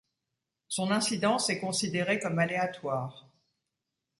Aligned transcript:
Son 0.67 0.89
incidence 0.89 1.51
est 1.51 1.59
considérée 1.59 2.17
comme 2.17 2.39
aléatoire. 2.39 3.29